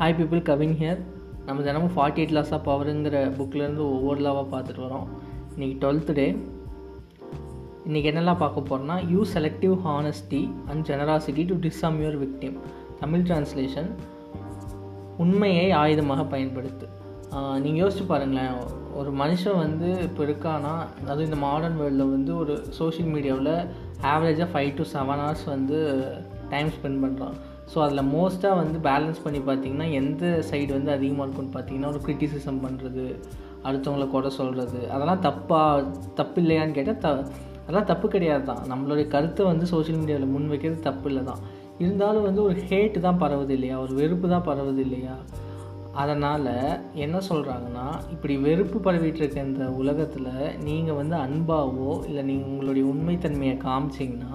Hi 0.00 0.14
people 0.18 0.40
Kavin 0.48 0.76
here 0.80 1.00
நம்ம 1.46 1.62
தினமும் 1.64 1.92
forty 1.94 2.20
eight 2.20 2.32
laws 2.36 2.52
of 2.56 2.62
பவருங்கிற 2.68 3.16
புக்லேருந்து 3.38 3.82
ஒவ்வொரு 3.94 4.20
லாவாக 4.26 4.46
பார்த்துட்டு 4.52 4.82
வரோம். 4.84 5.08
இன்றைக்கி 5.54 5.74
டுவெல்த்து 5.82 6.12
டே 6.18 6.24
இன்றைக்கி 7.86 8.08
என்னெல்லாம் 8.10 8.40
பார்க்க 8.42 8.62
போகிறோம்னா 8.70 8.96
you 9.10 9.24
selective 9.34 9.74
honesty 9.88 10.40
and 10.70 10.86
generosity 10.90 11.44
to 11.50 11.58
disarm 11.66 11.98
your 12.02 12.18
victim 12.22 12.56
Tamil 13.02 13.26
translation 13.28 13.90
உண்மையை 15.24 15.66
ஆயுதமாக 15.82 16.26
பயன்படுத்து. 16.34 16.88
நீங்கள் 17.66 17.82
யோசிச்சு 17.82 18.06
பாருங்களேன். 18.14 18.56
ஒரு 19.02 19.12
மனுஷன் 19.22 19.60
வந்து 19.64 19.90
இப்போ 20.08 20.24
இருக்கானா 20.28 20.74
அதுவும் 21.08 21.28
இந்த 21.28 21.40
மாடர்ன் 21.46 21.78
வேர்ல்டில் 21.82 22.14
வந்து 22.16 22.34
ஒரு 22.44 22.56
சோஷியல் 22.80 23.12
மீடியாவில் 23.18 23.54
ஆவரேஜாக 24.14 24.50
ஃபைவ் 24.54 24.72
டு 24.80 24.86
செவன் 24.96 25.24
ஹவர்ஸ் 25.26 25.46
வந்து 25.54 25.78
டைம் 26.54 26.74
ஸ்பெண்ட் 26.78 27.02
பண்ணுறான் 27.06 27.38
ஸோ 27.68 27.78
அதில் 27.82 28.10
மோஸ்ட்டாக 28.12 28.56
வந்து 28.56 28.78
பேலன்ஸ் 28.80 29.22
பண்ணி 29.22 29.38
பார்த்தீங்கன்னா 29.38 29.92
எந்த 29.92 30.42
சைடு 30.50 30.72
வந்து 30.72 30.92
அதிகமாக 30.92 31.26
இருக்கும்னு 31.26 31.56
பார்த்தீங்கன்னா 31.56 31.88
ஒரு 31.88 32.00
க்ரிட்டிசிசம் 32.04 32.64
பண்ணுறது 32.64 33.04
அடுத்தவங்கள 33.64 34.08
குறை 34.08 34.30
சொல்கிறது 34.30 34.88
அதெல்லாம் 34.90 35.18
தப்பாக 35.18 35.86
தப்பு 36.14 36.40
இல்லையான்னு 36.40 36.72
கேட்டால் 36.72 37.00
த 37.00 37.08
அதெல்லாம் 37.62 37.86
தப்பு 37.86 38.08
கிடையாது 38.08 38.44
தான் 38.44 38.62
நம்மளுடைய 38.68 39.08
கருத்தை 39.08 39.44
வந்து 39.44 39.66
சோஷியல் 39.66 40.00
மீடியாவில் 40.00 40.26
முன் 40.26 40.48
வைக்கிறது 40.48 40.80
தப்பு 40.80 41.08
இல்லை 41.08 41.24
தான் 41.24 41.42
இருந்தாலும் 41.78 42.22
வந்து 42.22 42.42
ஒரு 42.42 42.54
ஹேட்டு 42.60 43.00
தான் 43.00 43.20
பரவுது 43.22 43.50
இல்லையா? 43.50 43.78
ஒரு 43.78 43.94
வெறுப்பு 43.94 44.28
தான் 44.28 44.46
பரவுது 44.48 44.80
இல்லையா? 44.80 45.14
அதனால் 45.92 46.48
என்ன 46.94 47.20
சொல்கிறாங்கன்னா 47.28 48.00
இப்படி 48.10 48.36
வெறுப்பு 48.36 48.78
பரவிட்டு 48.80 49.18
இருக்க 49.18 49.42
இந்த 49.42 49.64
உலகத்தில் 49.70 50.28
நீங்கள் 50.58 50.94
வந்து 50.94 51.16
அன்பாவோ 51.16 52.06
இல்லை 52.06 52.22
நீங்கள் 52.22 52.50
உங்களுடைய 52.50 52.84
உண்மைத்தன்மையை 52.84 53.56
காமிச்சிங்கன்னா 53.58 54.32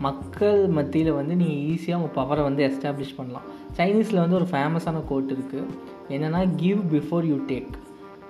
மக்கள் 0.00 0.68
மத்தியில் 0.68 1.12
வந்து 1.12 1.34
நீங்கள் 1.36 1.62
ஈஸியாக 1.72 1.98
உங்கள் 2.00 2.16
பவரை 2.16 2.42
வந்து 2.42 2.62
எஸ்டாப்ளிஷ் 2.68 3.16
பண்ணலாம். 3.16 3.46
சைனீஸில் 3.78 4.22
வந்து 4.22 4.36
ஒரு 4.36 4.48
ஃபேமஸான 4.52 5.02
கோட் 5.08 5.32
இருக்குது 5.36 5.70
என்னென்னா 6.08 6.54
கிவ் 6.56 6.80
பிஃபோர் 6.94 7.24
யூ 7.24 7.38
டேக் 7.50 7.74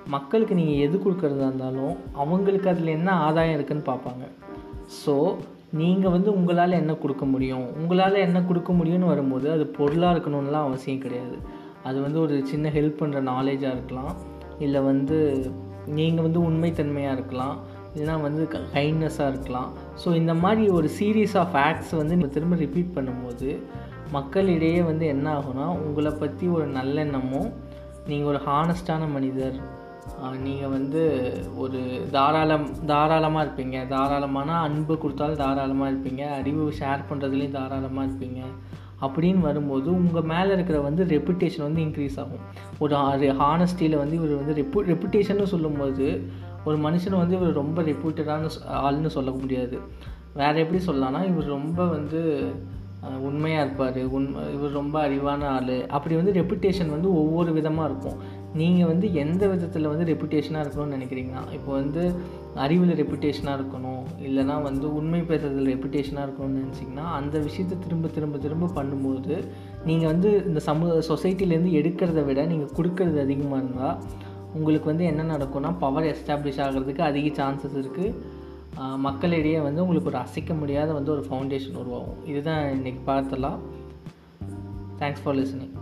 மக்களுக்கு 0.07 0.55
நீங்கள் 0.55 0.81
எது 0.87 0.97
கொடுக்குறதா 0.97 1.47
இருந்தாலும் 1.51 1.97
அவங்களுக்கு 2.13 2.69
அதில் 2.69 2.87
என்ன 2.87 3.13
ஆதாயம் 3.13 3.57
இருக்குதுன்னு 3.59 3.91
பார்ப்பாங்க. 3.91 4.25
ஸோ 5.05 5.37
நீங்கள் 5.73 6.11
வந்து 6.11 6.33
உங்களால் 6.33 6.71
என்ன 6.71 6.93
கொடுக்க 6.95 7.25
முடியும்? 7.25 7.65
உங்களால் 7.79 8.25
என்ன 8.27 8.43
கொடுக்க 8.43 8.73
முடியும்னு 8.73 9.13
வரும்போது 9.13 9.51
அது 9.51 9.67
பொருளாக 9.67 10.15
இருக்கணும்லாம் 10.15 10.67
அவசியம் 10.69 11.01
கிடையாது. 11.01 11.37
அது 11.83 12.01
வந்து 12.01 12.21
ஒரு 12.21 12.43
சின்ன 12.45 12.69
ஹெல்ப் 12.69 13.01
பண்ணுற 13.03 13.21
நாலேஜாக 13.33 13.77
இருக்கலாம். 13.77 14.15
இல்லை 14.59 14.83
வந்து 14.83 15.19
நீங்கள் 15.87 16.23
வந்து 16.23 16.41
உண்மைத்தன்மையாக 16.51 17.17
இருக்கலாம். 17.17 17.57
இல்லைனா 17.95 18.15
வந்து 18.27 18.43
கைண்ட்னஸாக 18.77 19.31
இருக்கலாம். 19.33 19.71
ஸோ 20.03 20.09
இந்த 20.21 20.33
மாதிரி 20.45 20.65
ஒரு 20.79 20.89
சீரீஸ் 20.99 21.37
ஆஃப் 21.43 21.57
ஆக்ட்ஸ் 21.67 21.95
வந்து 22.01 22.17
நீங்கள் 22.17 22.35
திரும்ப 22.37 22.57
ரிப்பீட் 22.65 22.95
பண்ணும்போது 22.97 23.51
மக்களிடையே 24.17 24.81
வந்து 24.91 25.05
என்ன 25.15 25.27
ஆகும்னா 25.39 25.67
உங்களை 25.87 26.13
பற்றி 26.23 26.47
ஒரு 26.57 26.67
நல்லெண்ணமும் 26.79 27.49
நீங்கள் 28.11 28.31
ஒரு 28.33 28.41
ஹானஸ்டான 28.49 29.03
மனிதர் 29.17 29.57
நீங்கள் 30.47 30.73
வந்து 30.75 31.03
ஒரு 31.63 31.79
தாராளம் 32.17 32.67
தாராளமாக 32.91 33.45
இருப்பீங்க. 33.47 33.77
தாராளமான 33.93 34.51
அன்பு 34.67 34.95
கொடுத்தாலும் 35.03 35.41
தாராளமாக 35.43 35.91
இருப்பீங்க. 35.93 36.23
அறிவு 36.39 36.65
ஷேர் 36.81 37.07
பண்ணுறதுலேயும் 37.11 37.57
தாராளமாக 37.59 38.07
இருப்பீங்க. 38.09 38.41
அப்படின்னு 39.05 39.41
வரும்போது 39.49 39.89
உங்கள் 40.01 40.29
மேலே 40.33 40.51
இருக்கிற 40.57 40.79
வந்து 40.89 41.05
ரெப்புடேஷன் 41.15 41.67
வந்து 41.67 41.83
இன்க்ரீஸ் 41.87 42.19
ஆகும். 42.23 42.45
ஒரு 42.83 42.95
ஹானஸ்டியில் 43.43 44.01
வந்து 44.03 44.19
இவர் 44.21 44.41
வந்து 44.43 44.57
ரெப்பு 44.61 44.85
ரெப்புடேஷன்னு 44.93 45.49
சொல்லும்போது 45.55 46.09
ஒரு 46.69 46.77
மனுஷன் 46.87 47.21
வந்து 47.23 47.37
இவர் 47.39 47.61
ரொம்ப 47.63 47.83
ரெப்யூட்டடான 47.91 48.51
ஆள்னு 48.87 49.13
சொல்ல 49.17 49.33
முடியாது. 49.41 49.79
வேறு 50.41 50.63
எப்படி 50.63 50.81
சொல்லலாம்னா 50.87 51.23
இவர் 51.33 51.55
ரொம்ப 51.57 51.81
வந்து 51.97 52.21
உண்மையாக 53.29 53.65
இருப்பார். 53.65 53.99
உண் 54.17 54.29
இவர் 54.55 54.79
ரொம்ப 54.79 54.97
அறிவான 55.07 55.43
ஆள். 55.57 55.75
அப்படி 55.97 56.15
வந்து 56.21 56.33
ரெப்புடேஷன் 56.39 56.95
வந்து 56.95 57.09
ஒவ்வொரு 57.23 57.51
விதமாக 57.59 57.89
இருக்கும். 57.91 58.21
நீங்கள் 58.61 58.89
வந்து 58.91 59.07
எந்த 59.23 59.43
விதத்தில் 59.53 59.91
வந்து 59.91 60.05
ரெப்புடேஷனாக 60.11 60.63
இருக்கணும்னு 60.65 60.97
நினைக்கிறீங்கன்னா 60.97 61.43
இப்போ 61.57 61.71
வந்து 61.81 62.03
அறிவில் 62.65 62.95
ரெப்புடேஷனாக 63.01 63.59
இருக்கணும். 63.59 64.03
இல்லைனா 64.27 64.57
வந்து 64.69 64.87
உண்மை 64.99 65.21
பேசுறதுல 65.31 65.73
ரெப்புடேஷனாக 65.75 66.27
இருக்கணும்னு 66.27 66.63
நினச்சிங்கன்னா 66.65 67.07
அந்த 67.21 67.37
விஷயத்தை 67.49 67.79
திரும்ப 67.87 68.11
திரும்ப 68.17 68.39
திரும்ப 68.45 68.71
பண்ணும்போது 68.79 69.37
நீங்கள் 69.89 70.11
வந்து 70.13 70.31
இந்த 70.51 70.63
சமூக 70.71 71.01
சொசைட்டிலேருந்து 71.13 71.73
எடுக்கிறத 71.81 72.23
விட 72.29 72.47
நீங்கள் 72.53 72.77
கொடுக்கறது 72.79 73.21
அதிகமாக 73.27 73.63
இருந்தால் 73.63 73.99
உங்களுக்கு 74.59 74.91
வந்து 74.93 75.05
என்ன 75.05 75.23
நடக்கும்னா 75.35 75.71
பவர் 75.79 76.09
எஸ்டாப்ளிஷ் 76.15 76.63
ஆகிறதுக்கு 76.65 77.05
அதிக 77.11 77.29
சான்சஸ் 77.41 77.79
இருக்குது 77.83 78.13
மக்களிடையே 79.07 79.59
வந்து 79.69 79.83
உங்களுக்கு 79.85 80.11
ஒரு 80.11 80.21
அசைக்க 80.25 80.53
முடியாத 80.55 80.93
வந்து 80.93 81.13
ஒரு 81.13 81.23
ஃபவுண்டேஷன் 81.29 81.81
உருவாகும். 81.83 82.21
இதுதான் 82.33 82.63
இன்றைக்கி 82.77 83.03
பார்த்தலாம் 83.07 83.59
தேங்க்ஸ் 85.01 85.23
ஃபார் 85.25 85.37
லிசனிங் 85.41 85.75